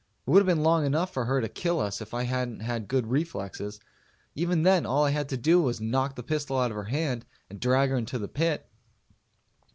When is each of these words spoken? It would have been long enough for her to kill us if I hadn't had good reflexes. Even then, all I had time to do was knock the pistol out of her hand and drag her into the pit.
It 0.25 0.31
would 0.31 0.39
have 0.39 0.47
been 0.47 0.63
long 0.63 0.83
enough 0.83 1.13
for 1.13 1.25
her 1.25 1.41
to 1.41 1.47
kill 1.47 1.79
us 1.79 2.01
if 2.01 2.11
I 2.11 2.23
hadn't 2.23 2.61
had 2.61 2.87
good 2.87 3.05
reflexes. 3.05 3.79
Even 4.33 4.63
then, 4.63 4.83
all 4.83 5.03
I 5.05 5.11
had 5.11 5.29
time 5.29 5.37
to 5.37 5.37
do 5.37 5.61
was 5.61 5.79
knock 5.79 6.15
the 6.15 6.23
pistol 6.23 6.57
out 6.57 6.71
of 6.71 6.75
her 6.77 6.85
hand 6.85 7.23
and 7.51 7.59
drag 7.59 7.91
her 7.91 7.97
into 7.97 8.17
the 8.17 8.27
pit. 8.27 8.67